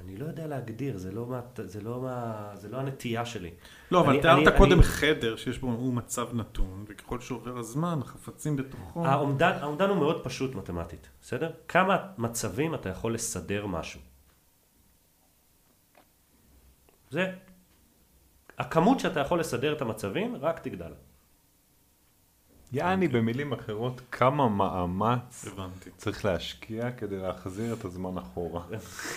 אני 0.00 0.16
לא 0.16 0.26
יודע 0.26 0.46
להגדיר, 0.46 0.98
זה 0.98 1.12
לא, 1.12 1.26
מה, 1.26 1.40
זה 1.64 1.80
לא, 1.80 2.00
מה, 2.00 2.50
זה 2.54 2.68
לא 2.68 2.76
הנטייה 2.76 3.26
שלי. 3.26 3.50
לא, 3.90 4.00
אבל 4.00 4.20
תיארת 4.22 4.56
קודם 4.58 4.72
אני- 4.72 4.82
חדר 4.82 5.36
שיש 5.36 5.58
בו 5.58 5.66
הוא 5.66 5.94
מצב 5.94 6.28
נתון, 6.34 6.84
וככל 6.88 7.20
שעובר 7.20 7.58
הזמן, 7.58 7.98
החפצים 8.02 8.56
בתוכו... 8.56 9.06
האומדן, 9.06 9.52
האומדן 9.60 9.88
הוא 9.88 9.96
מאוד 9.96 10.24
פשוט 10.24 10.54
מתמטית, 10.54 11.08
בסדר? 11.22 11.50
כמה 11.68 11.96
מצבים 12.18 12.74
אתה 12.74 12.88
יכול 12.88 13.14
לסדר 13.14 13.66
משהו. 13.66 14.00
זה, 17.10 17.32
הכמות 18.58 19.00
שאתה 19.00 19.20
יכול 19.20 19.40
לסדר 19.40 19.72
את 19.72 19.82
המצבים, 19.82 20.36
רק 20.40 20.58
תגדל. 20.58 20.92
יעני, 22.72 23.08
במילים 23.08 23.52
אחרות, 23.52 24.00
כמה 24.12 24.48
מאמץ 24.48 25.44
הבנתי. 25.52 25.90
צריך 25.96 26.24
להשקיע 26.24 26.90
כדי 26.90 27.16
להחזיר 27.16 27.74
את 27.74 27.84
הזמן 27.84 28.18
אחורה. 28.18 28.60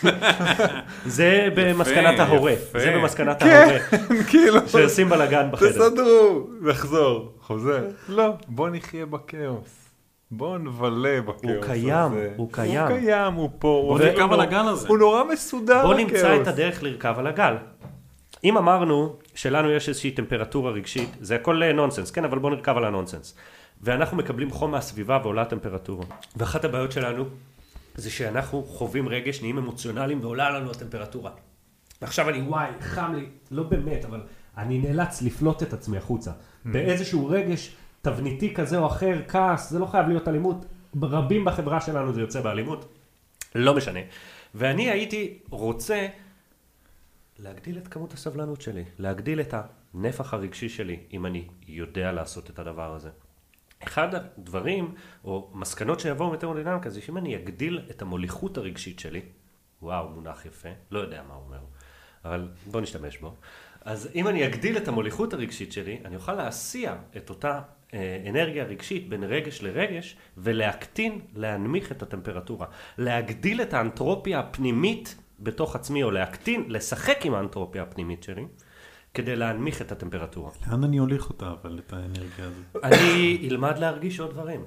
זה 1.05 1.47
במסקנת 1.55 2.19
ההורה. 2.19 2.53
זה 2.71 2.91
במסקנת 2.95 3.39
כן, 3.39 3.49
ההורה, 3.49 3.79
כאילו, 4.29 4.67
שעושים 4.67 5.09
בלאגן 5.09 5.51
בחדר. 5.51 5.69
תסדרו, 5.69 6.47
נחזור, 6.61 7.33
חוזר. 7.41 7.87
לא, 8.09 8.33
בוא 8.47 8.69
נחיה 8.69 9.05
בכאוס. 9.05 9.89
בוא 10.31 10.57
נבלה 10.57 11.21
בכאוס 11.21 11.43
הזה. 11.43 11.53
הוא 11.53 11.63
קיים, 11.65 12.11
הוא 12.37 12.49
קיים. 12.51 12.87
הוא 12.87 12.99
קיים, 12.99 13.33
הוא 13.33 13.49
פה. 13.59 13.67
הוא 13.67 13.97
בוא 13.97 14.05
נרכב 14.05 14.19
לא- 14.29 14.33
על 14.33 14.41
הגל 14.41 14.67
הזה. 14.67 14.87
הוא 14.87 14.97
נורא 14.97 15.23
מסודר, 15.23 15.81
בוא 15.81 15.93
הכאוס. 15.93 16.11
נמצא 16.11 16.41
את 16.41 16.47
הדרך 16.47 16.83
לרכב 16.83 17.15
על 17.17 17.27
הגל. 17.27 17.55
אם 18.43 18.57
אמרנו 18.57 19.15
שלנו 19.35 19.71
יש 19.71 19.89
איזושהי 19.89 20.11
טמפרטורה 20.11 20.71
רגשית, 20.71 21.09
זה 21.19 21.35
הכל 21.35 21.63
אה, 21.63 21.73
נונסנס, 21.73 22.11
כן, 22.11 22.25
אבל 22.25 22.39
בוא 22.39 22.49
נרכב 22.49 22.77
על 22.77 22.85
הנונסנס. 22.85 23.35
ואנחנו 23.81 24.17
מקבלים 24.17 24.51
חום 24.51 24.71
מהסביבה 24.71 25.19
ועולה 25.23 25.41
הטמפרטורה. 25.41 26.05
ואחת 26.35 26.65
הבעיות 26.65 26.91
שלנו 26.91 27.25
זה 27.95 28.11
שאנחנו 28.11 28.63
חווים 28.63 29.09
רגש, 29.09 29.41
נהיים 29.41 29.57
אמוציונליים 29.57 30.21
ועולה 30.21 30.49
לנו 30.49 30.71
הטמפרטורה. 30.71 31.31
ועכשיו 32.01 32.29
אני, 32.29 32.41
וואי, 32.41 32.67
חם 32.79 33.13
לי, 33.15 33.25
לא 33.51 33.63
באמת, 33.63 34.05
אבל 34.05 34.21
אני 34.57 34.77
נאלץ 34.79 35.21
לפלוט 35.21 35.63
את 35.63 35.73
עצמי 35.73 35.97
החוצה. 35.97 36.31
באיזשהו 36.65 37.27
רגש 37.27 37.75
תבניתי 38.01 38.53
כזה 38.53 38.77
או 38.77 38.87
אחר, 38.87 39.21
כעס, 39.27 39.69
זה 39.69 39.79
לא 39.79 39.85
חייב 39.85 40.07
להיות 40.07 40.27
אלימות. 40.27 40.65
רבים 41.01 41.45
בחברה 41.45 41.81
שלנו 41.81 42.13
זה 42.13 42.21
יוצא 42.21 42.41
באלימות. 42.41 42.85
לא 43.55 43.75
משנה. 43.75 43.99
ואני 44.55 44.89
הייתי 44.89 45.37
רוצה 45.49 46.07
להגדיל 47.41 47.77
את 47.77 47.87
כמות 47.87 48.13
הסבלנות 48.13 48.61
שלי, 48.61 48.83
להגדיל 48.99 49.41
את 49.41 49.53
הנפח 49.93 50.33
הרגשי 50.33 50.69
שלי, 50.69 50.99
אם 51.13 51.25
אני 51.25 51.47
יודע 51.67 52.11
לעשות 52.11 52.49
את 52.49 52.59
הדבר 52.59 52.93
הזה. 52.93 53.09
אחד 53.83 54.15
הדברים, 54.15 54.95
או 55.23 55.51
מסקנות 55.53 55.99
שיבואו 55.99 56.31
מטרמודינמיקה, 56.31 56.89
זה 56.89 57.01
שאם 57.01 57.17
אני 57.17 57.35
אגדיל 57.35 57.81
את 57.89 58.01
המוליכות 58.01 58.57
הרגשית 58.57 58.99
שלי, 58.99 59.21
וואו, 59.81 60.09
מונח 60.09 60.45
יפה, 60.45 60.69
לא 60.91 60.99
יודע 60.99 61.23
מה 61.27 61.33
הוא 61.33 61.43
אומר, 61.45 61.59
אבל 62.25 62.49
בוא 62.65 62.81
נשתמש 62.81 63.17
בו. 63.17 63.35
אז 63.81 64.09
אם 64.15 64.27
אני 64.27 64.47
אגדיל 64.47 64.77
את 64.77 64.87
המוליכות 64.87 65.33
הרגשית 65.33 65.71
שלי, 65.71 65.99
אני 66.05 66.15
אוכל 66.15 66.33
להסיע 66.33 66.95
את 67.17 67.29
אותה 67.29 67.61
אה, 67.93 68.23
אנרגיה 68.29 68.63
רגשית 68.63 69.09
בין 69.09 69.23
רגש 69.23 69.61
לרגש, 69.61 70.17
ולהקטין, 70.37 71.21
להנמיך 71.35 71.91
את 71.91 72.03
הטמפרטורה. 72.03 72.67
להגדיל 72.97 73.61
את 73.61 73.73
האנטרופיה 73.73 74.39
הפנימית 74.39 75.15
בתוך 75.41 75.75
עצמי, 75.75 76.03
או 76.03 76.11
להקטין, 76.11 76.65
לשחק 76.67 77.25
עם 77.25 77.33
האנטרופיה 77.33 77.83
הפנימית 77.83 78.23
שלי, 78.23 78.45
כדי 79.13 79.35
להנמיך 79.35 79.81
את 79.81 79.91
הטמפרטורה. 79.91 80.51
לאן 80.71 80.83
אני 80.83 80.97
הוליך 80.97 81.29
אותה, 81.29 81.51
אבל, 81.51 81.79
את 81.79 81.93
האנרגיה 81.93 82.45
הזאת? 82.45 82.83
אני 82.83 83.47
אלמד 83.49 83.77
להרגיש 83.77 84.19
עוד 84.19 84.29
דברים. 84.29 84.65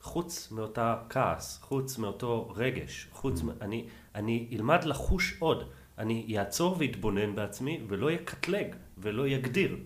חוץ 0.00 0.50
מאותה 0.52 0.96
כעס, 1.08 1.58
חוץ 1.62 1.98
מאותו 1.98 2.52
רגש, 2.56 3.08
חוץ 3.12 3.42
מ... 3.42 3.48
אני, 3.60 3.86
אני 4.14 4.48
אלמד 4.52 4.84
לחוש 4.84 5.36
עוד. 5.38 5.64
אני 5.98 6.38
אעצור 6.38 6.76
ואתבונן 6.78 7.34
בעצמי, 7.34 7.80
ולא 7.88 8.10
יקטלג, 8.10 8.74
ולא 8.98 9.28
יגדיר. 9.28 9.76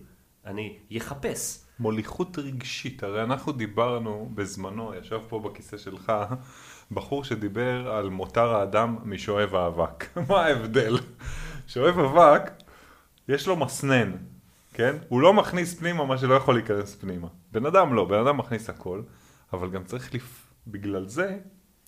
אני 0.45 0.77
יחפש. 0.89 1.59
מוליכות 1.79 2.39
רגשית, 2.39 3.03
הרי 3.03 3.23
אנחנו 3.23 3.51
דיברנו 3.51 4.29
בזמנו, 4.33 4.93
ישב 4.95 5.19
פה 5.29 5.39
בכיסא 5.39 5.77
שלך, 5.77 6.13
בחור 6.91 7.23
שדיבר 7.23 7.91
על 7.91 8.09
מותר 8.09 8.55
האדם 8.55 8.97
משואב 9.03 9.55
האבק. 9.55 10.05
מה 10.29 10.45
ההבדל? 10.45 10.97
שואב 11.67 11.99
אבק, 11.99 12.51
יש 13.27 13.47
לו 13.47 13.55
מסנן, 13.55 14.11
כן? 14.73 14.95
הוא 15.07 15.21
לא 15.21 15.33
מכניס 15.33 15.79
פנימה 15.79 16.05
מה 16.05 16.17
שלא 16.17 16.33
יכול 16.33 16.55
להיכנס 16.55 16.95
פנימה. 16.95 17.27
בן 17.51 17.65
אדם 17.65 17.93
לא, 17.93 18.05
בן 18.05 18.19
אדם 18.19 18.37
מכניס 18.37 18.69
הכל, 18.69 19.01
אבל 19.53 19.69
גם 19.69 19.83
צריך 19.83 20.13
לפ... 20.13 20.47
בגלל 20.67 21.07
זה, 21.07 21.37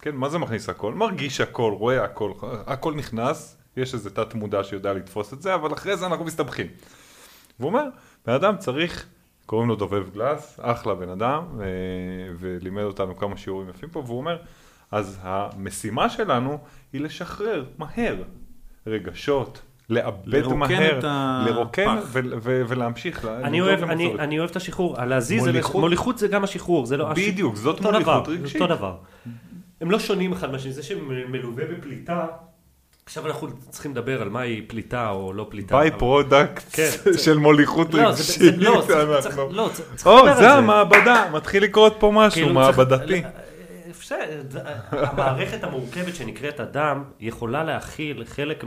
כן, 0.02 0.16
מה 0.16 0.30
זה 0.30 0.38
מכניס 0.38 0.70
הכל? 0.70 0.94
מרגיש 0.94 1.42
הכל, 1.42 1.74
רואה 1.78 2.04
הכל, 2.04 2.32
הכל 2.66 2.94
נכנס, 2.94 3.58
יש 3.78 3.94
איזה 3.94 4.10
תת 4.10 4.34
מודע 4.34 4.64
שיודע 4.64 4.94
לתפוס 4.94 5.34
את 5.34 5.42
זה, 5.42 5.56
אבל 5.56 5.74
אחרי 5.74 5.98
זה 5.98 6.06
אנחנו 6.06 6.26
מסתבכים. 6.26 6.68
והוא 7.60 7.70
אומר, 7.70 7.86
בן 8.28 8.34
אדם 8.34 8.58
צריך, 8.58 9.06
קוראים 9.46 9.70
לו 9.70 9.76
דובב 9.76 10.10
גלס, 10.14 10.60
אחלה 10.62 10.96
בן 10.96 11.10
אדם, 11.10 11.44
ו- 11.58 11.64
ולימד 12.40 12.84
אותנו 12.84 13.16
כמה 13.18 13.38
שיעורים 13.38 13.70
יפים 13.70 13.90
פה, 13.90 14.04
והוא 14.06 14.18
אומר, 14.18 14.38
אז 14.92 15.20
המשימה 15.22 16.10
שלנו 16.10 16.58
היא 16.94 17.02
לשחרר 17.02 17.66
מהר 17.78 18.16
רגשות, 18.88 19.62
לאבד 19.90 20.18
לרוקן 20.26 20.58
מהר, 20.60 20.92
את 21.00 21.04
הפח. 21.04 21.48
לרוקן 21.50 21.98
ו- 22.06 22.20
ו- 22.42 22.62
ולהמשיך. 22.68 23.26
אני 23.26 23.62
אוהב, 23.62 23.84
אני. 23.84 24.14
אני 24.20 24.40
אוהב 24.40 24.50
את 24.50 24.56
השחרור, 24.56 24.98
להזיז, 25.06 25.40
מוליכות- 25.40 25.54
מוליכות, 25.54 25.82
מוליכות 25.82 26.18
זה 26.18 26.28
גם 26.28 26.44
השחרור, 26.44 26.86
זה 26.86 26.98
לא... 26.98 27.12
הש- 27.12 27.20
בדיוק, 27.20 27.56
זאת 27.56 27.78
אותו 27.78 27.92
מוליכות 27.92 28.24
דבר, 28.24 28.32
רגשית. 28.34 28.62
אותו 28.62 28.76
דבר. 28.76 28.98
הם 29.82 29.92
לא 29.92 30.00
שונים 30.00 30.32
אחד 30.34 30.52
מהשני, 30.52 30.72
זה 30.72 30.84
שמלווה 30.84 31.64
בפליטה, 31.66 32.28
עכשיו 33.06 33.28
אנחנו 33.28 33.48
צריכים 33.70 33.92
לדבר 33.92 34.22
על 34.22 34.30
מהי 34.30 34.62
פליטה 34.68 35.10
או 35.10 35.34
לא 35.34 35.46
פליטה. 35.50 35.78
by-product 35.78 36.64
כן, 36.72 36.90
של 37.24 37.38
מוליכות 37.38 37.94
לא, 37.94 38.12
זה- 38.12 38.24
זה- 38.24 38.46
רגשית. 38.46 38.58
לא, 38.58 38.84
צריך- 38.88 40.08
לדבר 40.08 40.32
על 40.32 40.38
זה 40.38 40.52
המעבדה, 40.54 41.30
מתחיל 41.34 41.64
לקרות 41.64 41.96
פה 42.00 42.12
משהו 42.14 42.42
כאילו 42.42 42.54
מעבדתי. 42.54 43.24
אפשר, 43.92 44.16
המערכת 44.92 45.64
המורכבת 45.64 46.16
שנקראת 46.16 46.60
אדם 46.60 47.04
יכולה 47.20 47.64
להכיל 47.64 48.24
חלק 48.26 48.64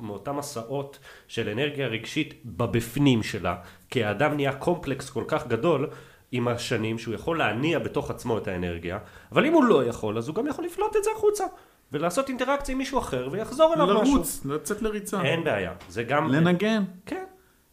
מאותם 0.00 0.36
מסעות 0.36 0.98
של 1.28 1.48
אנרגיה 1.48 1.86
רגשית 1.86 2.34
בבפנים 2.44 3.22
שלה, 3.22 3.54
כי 3.90 4.04
האדם 4.04 4.34
נהיה 4.34 4.52
קומפלקס 4.52 5.10
כל 5.10 5.24
כך 5.28 5.46
גדול 5.46 5.88
עם 6.32 6.48
השנים 6.48 6.98
שהוא 6.98 7.14
יכול 7.14 7.38
להניע 7.38 7.78
בתוך 7.78 8.10
עצמו 8.10 8.38
את 8.38 8.48
האנרגיה, 8.48 8.98
אבל 9.32 9.46
אם 9.46 9.52
הוא 9.52 9.64
לא 9.64 9.84
יכול 9.84 10.18
אז 10.18 10.28
הוא 10.28 10.36
גם 10.36 10.46
יכול 10.46 10.64
לפלוט 10.64 10.96
את 10.96 11.04
זה 11.04 11.10
החוצה 11.16 11.44
ולעשות 11.92 12.28
אינטראקציה 12.28 12.72
עם 12.72 12.78
מישהו 12.78 12.98
אחר 12.98 13.28
ויחזור 13.32 13.74
אליו 13.74 13.86
משהו. 13.86 14.14
לרוץ, 14.14 14.44
לצאת 14.44 14.82
לריצה. 14.82 15.22
אין 15.22 15.44
בעיה, 15.44 15.72
זה 15.88 16.02
גם... 16.02 16.28
לנגן, 16.28 16.84
כן, 17.06 17.24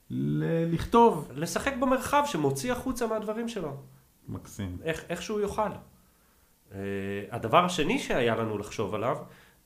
ל- 0.09 0.73
לכתוב. 0.73 1.31
לשחק 1.35 1.75
במרחב 1.75 2.23
שמוציא 2.25 2.71
החוצה 2.71 3.07
מהדברים 3.07 3.47
שלו. 3.47 3.77
מקסים. 4.29 4.77
איך, 4.83 5.03
איך 5.09 5.21
שהוא 5.21 5.39
יוכל. 5.39 5.69
Uh, 6.71 6.73
הדבר 7.31 7.65
השני 7.65 7.99
שהיה 7.99 8.35
לנו 8.35 8.57
לחשוב 8.57 8.95
עליו 8.95 9.17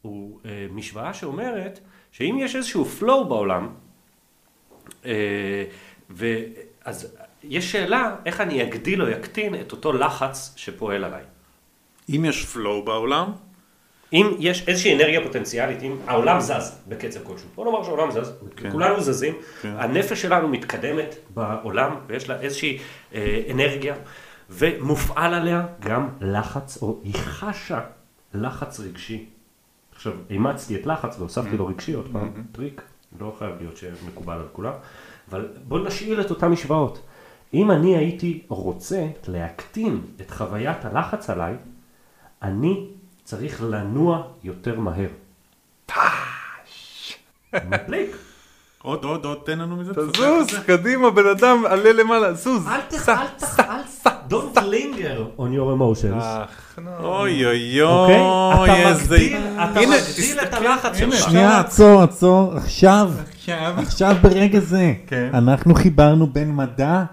הוא 0.02 0.40
uh, 0.42 0.46
משוואה 0.72 1.14
שאומרת 1.14 1.80
שאם 2.12 2.38
יש 2.40 2.56
איזשהו 2.56 2.86
flow 3.00 3.24
בעולם, 3.24 3.70
uh, 5.04 5.06
אז 6.86 7.18
יש 7.44 7.72
שאלה 7.72 8.16
איך 8.26 8.42
אני 8.42 8.64
אגדיל 8.64 9.02
או 9.02 9.08
יקטין 9.08 9.62
את 9.62 9.72
אותו 9.72 9.94
לחץ 9.94 10.54
שפועל 10.56 11.04
עליי. 11.04 11.24
אם 12.10 12.26
יש 12.26 12.56
flow 12.56 12.86
בעולם, 12.86 13.32
אם 14.14 14.36
יש 14.40 14.68
איזושהי 14.68 14.96
אנרגיה 14.96 15.24
פוטנציאלית, 15.24 15.84
אם 15.84 15.96
העולם 16.08 16.40
זז 16.40 16.80
בקצב 16.88 17.24
כלשהו, 17.24 17.50
בוא 17.56 17.66
נאמר 17.66 17.84
שהעולם 17.84 18.12
זז, 18.12 18.34
כן. 18.56 18.72
כולנו 18.72 19.02
זזים, 19.02 19.34
כן. 19.62 19.74
הנפש 19.78 20.22
שלנו 20.22 20.48
מתקדמת 20.48 21.16
בעולם 21.30 21.96
ויש 22.08 22.30
לה 22.30 22.42
איזושהי 22.42 22.78
אה, 23.14 23.42
אנרגיה 23.52 23.96
ומופעל 24.50 25.34
עליה 25.34 25.66
גם 25.80 26.10
לחץ, 26.22 26.82
או 26.82 27.00
היא 27.04 27.14
חשה 27.16 27.82
לחץ 28.34 28.80
רגשי. 28.80 29.26
עכשיו, 29.96 30.14
אימצתי 30.30 30.76
את 30.76 30.86
לחץ 30.86 31.20
והוספתי 31.20 31.58
לו 31.58 31.68
רגשי, 31.68 31.94
עוד 31.94 32.10
פעם, 32.12 32.44
טריק, 32.52 32.82
לא 33.20 33.36
חייב 33.40 33.52
להיות 33.60 33.78
שמקובל 33.78 34.34
על 34.34 34.48
כולם, 34.52 34.74
אבל 35.30 35.48
בוא 35.68 35.80
נשאיר 35.80 36.22
את 36.22 36.30
אותן 36.30 36.48
משוואות. 36.48 37.00
אם 37.54 37.72
אני 37.72 37.98
הייתי 37.98 38.44
רוצה 38.48 39.08
להקטין 39.28 40.02
את 40.22 40.32
חוויית 40.32 40.86
הלחץ 40.86 41.30
עליי, 41.30 41.56
אני 42.42 42.88
צריך 43.26 43.64
לנוע 43.64 44.22
יותר 44.44 44.80
מהר. 44.80 45.08
מדליק. 47.70 48.16
עוד, 48.82 49.04
עוד, 49.04 49.26
עוד, 49.26 49.38
תן 49.46 49.60
לנו 49.60 49.76
מזה. 49.76 49.94
תזוז, 49.94 50.48
קדימה, 50.66 51.10
בן 51.10 51.28
אדם, 51.28 51.64
עלה 51.66 51.94
למעלה, 51.94 52.34
זוז. 52.34 52.68
אל 52.68 52.82
תח... 52.82 53.10
אל 53.10 53.28
תח... 53.38 53.60
אל 53.60 53.82
תח... 54.04 54.12
Don't 54.30 54.58
linger 54.58 55.40
on 55.40 55.42
your 55.42 55.78
emotions. 55.78 56.24
אך, 56.24 56.80
נו. 56.84 56.92
אוי 57.00 57.46
אוי 57.46 57.82
אוקיי? 57.82 58.20
אוי, 58.20 58.82
אתה 58.82 58.90
איזה... 58.90 59.16
אתה 59.56 59.80
מגדיל 59.80 60.40
את 60.44 60.54
הלחץ 60.54 60.98
שלך. 60.98 61.16
שנייה, 61.16 61.60
עצור, 61.60 62.02
עצור, 62.02 62.54
עכשיו, 62.56 63.12
עכשיו. 63.36 63.74
עכשיו 63.78 64.16
ברגע 64.22 64.60
זה, 64.60 64.94
כן. 65.08 65.30
אנחנו 65.34 65.76
חיברנו 65.76 66.28
בין 66.28 66.56
מדע, 66.56 67.04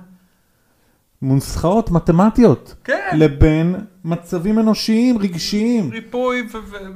נוסחאות 1.22 1.90
מתמטיות, 1.90 2.74
כן. 2.84 3.08
לבין 3.12 3.74
מצבים 4.04 4.58
אנושיים, 4.58 5.18
רגשיים. 5.18 5.90
ריפוי 5.92 6.46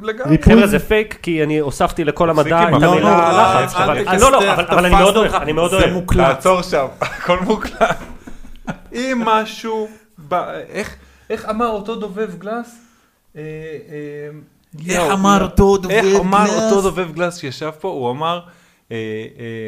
ולגמרי. 0.03 0.31
ריפוי. 0.37 0.55
חבר'ה 0.55 0.67
זה 0.67 0.79
פייק 0.79 1.19
כי 1.23 1.43
אני 1.43 1.59
הוספתי 1.59 2.05
לכל 2.05 2.31
המדע 2.31 2.63
את 2.63 2.83
לא, 2.83 2.93
המילה 2.93 3.33
לא, 3.33 3.61
לחץ. 3.61 3.75
אל 3.77 3.83
אבל- 3.83 4.05
תכסתח, 4.05 4.21
לא, 4.23 4.33
לא, 4.33 4.53
אבל- 4.53 4.79
אני 4.87 4.95
מאוד 4.95 5.17
אוהב. 5.17 5.35
אני 5.35 5.53
מאוד 5.53 5.71
זה 5.71 5.77
אוהב. 5.77 5.93
מוקלט. 5.93 6.19
לעצור 6.29 6.63
שם, 6.63 6.87
הכל 7.01 7.39
מוקלט. 7.41 7.97
אם 8.93 9.23
משהו, 9.25 9.89
איך- 10.71 10.97
אמר 11.51 11.69
אותו 11.69 11.95
דובב 11.97 12.31
גלס? 12.39 12.77
אה, 13.37 13.41
אה, 13.43 14.29
איך 14.89 15.13
אמר. 15.13 15.43
אותו 15.43 15.77
דובב 15.77 15.91
איך 15.95 16.21
אמר? 16.21 16.47
אותו 16.65 16.83
דובב 16.83 17.13
גלס 17.13 17.39
שישב 17.39 17.71
פה? 17.81 17.89
הוא 17.89 18.11
אמר 18.11 18.41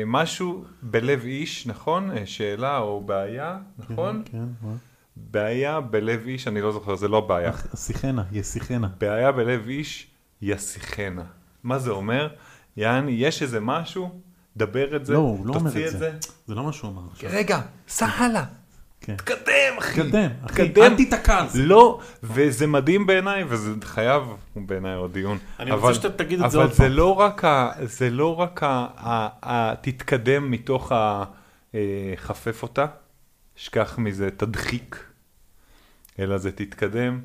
משהו 0.06 0.64
בלב 0.82 1.24
איש, 1.24 1.66
נכון? 1.66 2.10
אה, 2.10 2.26
שאלה 2.26 2.78
או 2.78 3.00
בעיה, 3.00 3.58
נכון? 3.78 4.22
כן, 4.24 4.44
מה? 4.62 4.74
בעיה 5.16 5.80
בלב 5.80 6.26
איש, 6.26 6.48
אני 6.48 6.60
לא 6.60 6.72
זוכר, 6.72 6.96
זה 6.96 7.08
לא 7.08 7.20
בעיה. 7.20 7.52
שיחנה, 7.76 8.24
ישיחנה. 8.32 8.88
בעיה 8.98 9.32
בלב 9.32 9.68
איש, 9.68 10.06
ישיחנה. 10.42 11.24
מה 11.62 11.78
זה 11.78 11.90
אומר? 11.90 12.28
יעני, 12.76 13.12
יש 13.12 13.42
איזה 13.42 13.60
משהו, 13.60 14.20
דבר 14.56 14.96
את 14.96 15.06
זה, 15.06 15.12
לא, 15.12 15.18
הוא 15.18 15.46
לא 15.46 15.54
אומר 15.54 15.86
את 15.86 15.98
זה. 15.98 16.18
זה 16.46 16.54
לא 16.54 16.64
מה 16.64 16.72
שהוא 16.72 16.90
אמר. 16.90 17.02
רגע, 17.22 17.60
סע 17.88 18.06
הלאה. 18.06 18.44
כן. 19.08 19.16
תקדם, 19.16 19.78
אחי. 19.78 20.02
תקדם, 20.02 20.30
אחי, 20.46 20.68
תקדם. 20.68 20.82
אל 20.82 20.96
תיתקע 20.96 21.38
על 21.40 21.48
זה. 21.54 21.62
לא, 21.62 22.00
וזה 22.22 22.66
מדהים 22.66 23.06
בעיניי, 23.06 23.44
וזה 23.48 23.70
חייב 23.84 24.22
בעיניי 24.56 24.94
עוד 24.94 25.12
דיון. 25.12 25.38
אני 25.60 25.70
רוצה 25.70 25.84
אבל- 25.86 25.94
שאתה 25.94 26.10
תגיד 26.10 26.42
את 26.42 26.50
זה 26.50 26.56
אבל 26.58 26.66
עוד 26.66 26.74
זה 26.74 26.82
פעם. 26.82 26.92
לא 26.92 27.14
רק 27.20 27.44
ה... 27.44 27.70
זה 27.82 28.10
לא 28.10 28.40
רק 28.40 28.62
ה... 28.62 28.66
ה- 28.96 29.28
ה- 29.52 29.74
תתקדם 29.80 30.50
מתוך 30.50 30.92
ה... 30.92 31.24
אה, 31.74 31.80
חפף 32.16 32.62
אותה, 32.62 32.86
שכח 33.56 33.98
מזה 33.98 34.30
תדחיק, 34.36 35.04
אלא 36.18 36.38
זה 36.38 36.52
תתקדם, 36.52 37.20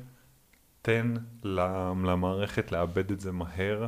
תן 0.82 1.14
ל- 1.44 1.60
למערכת 2.04 2.72
לאבד 2.72 3.10
את 3.10 3.20
זה 3.20 3.32
מהר, 3.32 3.86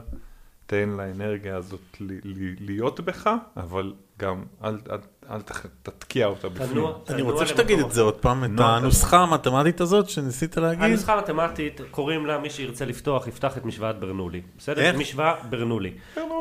תן 0.67 0.89
לאנרגיה 0.97 1.57
הזאת 1.57 1.81
ל- 2.01 2.13
ל- 2.25 2.55
להיות 2.61 3.01
בך, 3.01 3.31
אבל 3.57 3.93
גם 4.19 4.43
אל, 4.65 4.79
אל, 4.91 4.99
אל 5.31 5.41
תח- 5.41 5.67
תתקיע 5.83 6.27
אותה 6.27 6.49
בפנים. 6.49 6.69
תנוע, 6.71 6.99
אני 7.09 7.23
רוצה 7.23 7.47
שתגיד 7.47 7.79
את 7.79 7.93
זה 7.93 8.03
עוד 8.03 8.15
פעם, 8.15 8.45
את 8.45 8.51
נו, 8.51 8.63
הנוסחה 8.65 9.19
המתמטית 9.21 9.81
הזאת 9.81 10.09
שניסית 10.09 10.57
להגיד. 10.57 10.85
הנוסחה 10.85 11.15
המתמטית, 11.15 11.81
קוראים 11.91 12.27
לה, 12.27 12.39
מי 12.39 12.51
שירצה 12.51 12.85
לפתוח, 12.85 13.27
יפתח 13.27 13.57
את 13.57 13.65
משוואת 13.65 14.01
ברנולי. 14.01 14.41
בסדר? 14.59 14.81
איך? 14.83 14.97
משוואה 14.97 15.35
ברנולי. 15.51 15.93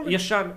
ישן, 0.08 0.50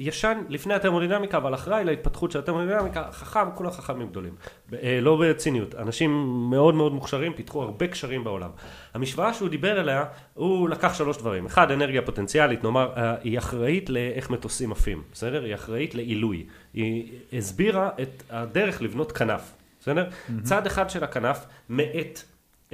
ישן 0.00 0.42
לפני 0.48 0.74
התרמודינמיקה, 0.74 1.36
אבל 1.36 1.54
אחראי 1.54 1.84
להתפתחות 1.84 2.30
של 2.30 2.38
התרמודינמיקה, 2.38 3.04
חכם, 3.12 3.50
כולם 3.54 3.70
חכמים 3.70 4.08
גדולים. 4.08 4.34
אה, 4.82 4.98
לא 5.00 5.20
בציניות. 5.22 5.74
אנשים 5.74 6.10
מאוד 6.50 6.74
מאוד 6.74 6.92
מוכשרים, 6.92 7.32
פיתחו 7.32 7.62
הרבה 7.62 7.86
קשרים 7.86 8.24
בעולם. 8.24 8.50
המשוואה 8.94 9.34
שהוא 9.34 9.48
דיבר 9.48 9.80
עליה, 9.80 10.04
הוא 10.34 10.68
לקח 10.68 10.94
שלוש 10.94 11.16
דברים. 11.16 11.46
אחד, 11.46 11.70
אנרגיה 11.70 12.02
פוטנציאלית, 12.02 12.64
נאמר, 12.64 12.92
אה, 12.96 13.14
היא 13.22 13.38
אחראית 13.38 13.90
לאיך 13.90 14.30
מטוסים 14.30 14.72
עפים, 14.72 15.02
בסדר? 15.12 15.44
היא 15.44 15.54
אחראית 15.54 15.94
לעילוי. 15.94 16.46
היא 16.74 17.12
הסבירה 17.32 17.90
את 18.02 18.22
הדרך 18.30 18.82
לבנות 18.82 19.12
כנף, 19.12 19.52
בסדר? 19.80 20.08
צד 20.42 20.66
אחד 20.66 20.90
של 20.90 21.04
הכנף 21.04 21.46
מאט 21.68 22.22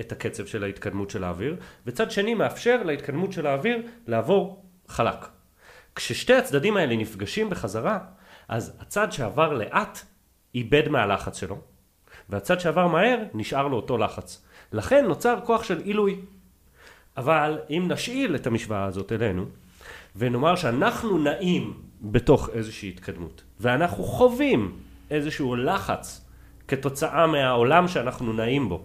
את 0.01 0.13
הקצב 0.13 0.47
של 0.47 0.65
ההתקדמות 0.65 1.11
של 1.11 1.25
האוויר, 1.25 1.57
וצד 1.87 2.11
שני 2.11 2.35
מאפשר 2.35 2.83
להתקדמות 2.83 3.33
של 3.33 3.47
האוויר 3.47 3.83
לעבור 4.07 4.63
חלק. 4.89 5.36
כששתי 5.97 6.35
הצדדים 6.35 6.77
האלה 6.77 6.97
נפגשים 6.97 7.51
בחזרה, 7.51 7.99
אז 8.49 8.77
הצד 8.81 9.13
שעבר 9.13 9.53
לאט 9.53 9.99
איבד 10.55 10.89
מהלחץ 10.89 11.41
שלו, 11.41 11.59
והצד 12.29 12.61
שעבר 12.61 12.87
מהר 12.87 13.19
נשאר 13.35 13.69
לו 13.69 13.77
אותו 13.77 13.99
לחץ. 13.99 14.45
לכן 14.73 15.05
נוצר 15.07 15.39
כוח 15.45 15.63
של 15.63 15.79
עילוי. 15.79 16.21
אבל 17.17 17.59
אם 17.71 17.85
נשאיל 17.89 18.35
את 18.35 18.47
המשוואה 18.47 18.85
הזאת 18.85 19.13
אלינו, 19.13 19.45
ונאמר 20.17 20.57
שאנחנו 20.57 21.19
נעים 21.19 21.81
בתוך 22.03 22.51
איזושהי 22.53 22.89
התקדמות, 22.89 23.43
ואנחנו 23.61 24.05
חווים 24.05 24.77
איזשהו 25.11 25.57
לחץ 25.57 26.29
כתוצאה 26.69 27.27
מהעולם 27.27 27.89
שאנחנו 27.89 28.33
נעים 28.33 28.69
בו, 28.69 28.83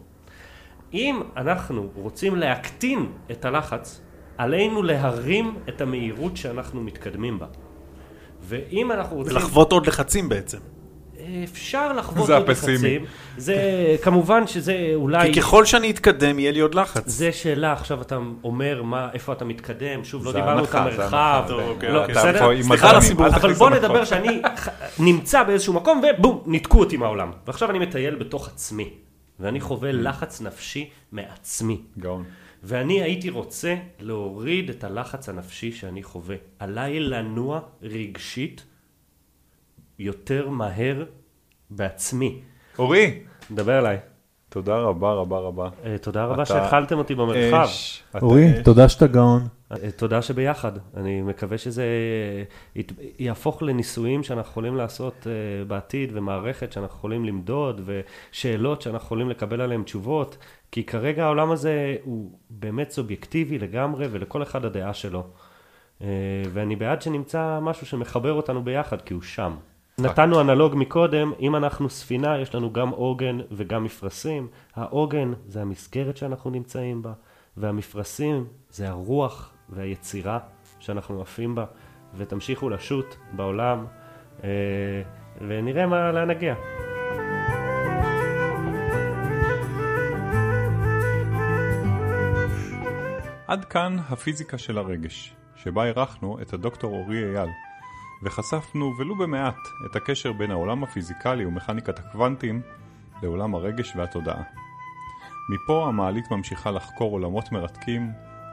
אם 0.93 1.21
אנחנו 1.37 1.89
רוצים 1.95 2.35
להקטין 2.35 3.11
את 3.31 3.45
הלחץ, 3.45 4.01
עלינו 4.41 4.83
להרים 4.83 5.55
את 5.69 5.81
המהירות 5.81 6.37
שאנחנו 6.37 6.81
מתקדמים 6.81 7.39
בה. 7.39 7.45
ואם 8.41 8.91
אנחנו 8.91 9.15
רוצים... 9.15 9.35
ולחוות 9.35 9.71
עוד 9.71 9.87
לחצים 9.87 10.29
בעצם. 10.29 10.57
אפשר 11.43 11.93
לחוות 11.93 12.29
עוד 12.29 12.49
הפסימי. 12.49 12.73
לחצים. 12.75 13.05
זה 13.37 13.55
כמובן 14.01 14.47
שזה 14.47 14.91
אולי... 14.95 15.33
כי 15.33 15.41
ככל 15.41 15.65
שאני 15.65 15.91
אתקדם 15.91 16.39
יהיה 16.39 16.51
לי 16.51 16.59
עוד 16.59 16.75
לחץ. 16.75 17.03
זה 17.09 17.31
שאלה, 17.31 17.73
עכשיו 17.73 18.01
אתה 18.01 18.17
אומר 18.43 18.83
מה, 18.83 19.09
איפה 19.13 19.33
אתה 19.33 19.45
מתקדם, 19.45 20.03
שוב, 20.03 20.25
לא 20.25 20.31
דיברנו 20.33 20.63
את 20.63 20.75
המרחב, 20.75 21.45
לא, 21.49 21.61
אוקיי. 21.67 21.89
בסדר? 22.09 22.49
עם 22.49 22.63
סליחה 22.63 22.89
על 22.89 22.95
הסיבוב. 22.95 23.25
אל 23.25 23.31
אבל 23.31 23.53
בוא. 23.53 23.69
נדבר 23.69 24.05
שאני 24.05 24.41
ח- 24.57 24.69
נמצא 24.99 25.43
באיזשהו 25.43 25.73
מקום 25.73 26.01
ובום, 26.17 26.43
ניתקו 26.45 26.79
אותי 26.79 26.97
מהעולם. 26.97 27.31
ועכשיו 27.47 27.69
אני 27.69 27.79
מטייל 27.79 28.15
בתוך 28.15 28.47
עצמי, 28.47 28.89
ואני 29.39 29.59
חווה 29.61 29.91
לחץ 29.91 30.41
נפשי 30.41 30.89
מעצמי. 31.11 31.81
גאון. 31.99 32.23
ואני 32.63 33.01
הייתי 33.01 33.29
רוצה 33.29 33.75
להוריד 33.99 34.69
את 34.69 34.83
הלחץ 34.83 35.29
הנפשי 35.29 35.71
שאני 35.71 36.03
חווה. 36.03 36.35
עליי 36.59 36.99
לנוע 36.99 37.61
רגשית 37.81 38.65
יותר 39.99 40.49
מהר 40.49 41.05
בעצמי. 41.69 42.41
אורי, 42.77 43.23
דבר 43.51 43.79
אליי. 43.79 44.10
תודה 44.51 44.77
רבה 44.77 45.13
רבה 45.13 45.37
רבה. 45.39 45.69
אה, 45.85 45.97
תודה 45.97 46.25
רבה 46.25 46.45
שהכלתם 46.45 46.97
אותי 46.97 47.15
במרחב. 47.15 47.67
אורי. 48.21 48.63
תודה 48.63 48.89
שאתה 48.89 49.07
גאון. 49.07 49.41
אה, 49.71 49.91
תודה 49.91 50.21
שביחד. 50.21 50.71
אני 50.97 51.21
מקווה 51.21 51.57
שזה 51.57 51.85
ית- 52.75 52.91
יהפוך 53.19 53.63
לניסויים 53.63 54.23
שאנחנו 54.23 54.51
יכולים 54.51 54.75
לעשות 54.75 55.27
אה, 55.27 55.31
בעתיד, 55.65 56.09
ומערכת 56.13 56.71
שאנחנו 56.71 56.97
יכולים 56.97 57.25
למדוד, 57.25 57.81
ושאלות 57.85 58.81
שאנחנו 58.81 59.05
יכולים 59.05 59.29
לקבל 59.29 59.61
עליהן 59.61 59.83
תשובות, 59.83 60.37
כי 60.71 60.83
כרגע 60.83 61.23
העולם 61.25 61.51
הזה 61.51 61.95
הוא 62.03 62.31
באמת 62.49 62.91
סובייקטיבי 62.91 63.59
לגמרי, 63.59 64.07
ולכל 64.11 64.43
אחד 64.43 64.65
הדעה 64.65 64.93
שלו. 64.93 65.23
אה, 66.01 66.07
ואני 66.53 66.75
בעד 66.75 67.01
שנמצא 67.01 67.59
משהו 67.61 67.87
שמחבר 67.87 68.33
אותנו 68.33 68.63
ביחד, 68.63 69.01
כי 69.01 69.13
הוא 69.13 69.21
שם. 69.21 69.53
נתנו 70.01 70.41
אנלוג 70.41 70.75
מקודם, 70.75 71.33
אם 71.39 71.55
אנחנו 71.55 71.89
ספינה, 71.89 72.39
יש 72.39 72.55
לנו 72.55 72.73
גם 72.73 72.89
עוגן 72.89 73.37
וגם 73.51 73.83
מפרשים. 73.83 74.47
העוגן 74.75 75.33
זה 75.47 75.61
המסגרת 75.61 76.17
שאנחנו 76.17 76.49
נמצאים 76.49 77.01
בה, 77.01 77.13
והמפרשים 77.57 78.45
זה 78.69 78.89
הרוח 78.89 79.53
והיצירה 79.69 80.39
שאנחנו 80.79 81.21
עפים 81.21 81.55
בה, 81.55 81.65
ותמשיכו 82.17 82.69
לשוט 82.69 83.15
בעולם, 83.31 83.85
אה, 84.43 84.49
ונראה 85.47 85.85
מה, 85.85 86.11
לאן 86.11 86.29
נגיע. 86.29 86.55
עד 93.47 93.65
כאן 93.65 93.97
הפיזיקה 94.09 94.57
של 94.57 94.77
הרגש, 94.77 95.35
שבה 95.55 95.85
אירחנו 95.85 96.41
את 96.41 96.53
הדוקטור 96.53 96.95
אורי 96.97 97.23
אייל, 97.23 97.49
וחשפנו 98.23 98.93
ולו 98.97 99.15
במעט 99.15 99.67
את 99.85 99.95
הקשר 99.95 100.33
בין 100.33 100.51
העולם 100.51 100.83
הפיזיקלי 100.83 101.45
ומכניקת 101.45 101.99
הקוונטים 101.99 102.61
לעולם 103.23 103.55
הרגש 103.55 103.95
והתודעה. 103.95 104.43
מפה 105.49 105.87
המעלית 105.87 106.31
ממשיכה 106.31 106.71
לחקור 106.71 107.11
עולמות 107.11 107.51
מרתקים 107.51 108.11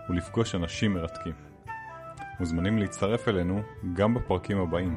ולפגוש 0.09 0.55
אנשים 0.55 0.95
מרתקים. 0.95 1.33
מוזמנים 2.41 2.79
להצטרף 2.79 3.29
אלינו 3.29 3.63
גם 3.93 4.15
בפרקים 4.15 4.59
הבאים. 4.59 4.97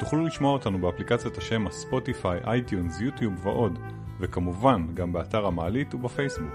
תוכלו 0.00 0.26
לשמוע 0.26 0.52
אותנו 0.52 0.78
באפליקציית 0.78 1.38
השמע 1.38 1.66
Spotify, 1.66 2.40
iTunes, 2.46 3.00
יוטיוב 3.00 3.46
ועוד, 3.46 3.78
וכמובן 4.20 4.86
גם 4.94 5.12
באתר 5.12 5.46
המעלית 5.46 5.94
ובפייסבוק. 5.94 6.54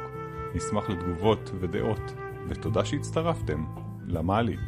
נשמח 0.56 0.90
לתגובות 0.90 1.52
ודעות, 1.60 2.14
ותודה 2.48 2.86
שהצטרפתם 2.86 3.66
למעלית. 4.08 4.60